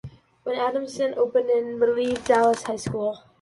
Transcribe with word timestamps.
When 0.45 0.55
Adamson 0.55 1.13
opened 1.15 1.51
it 1.51 1.75
relieved 1.75 2.25
Dallas 2.25 2.63
High 2.63 2.77
School. 2.77 3.19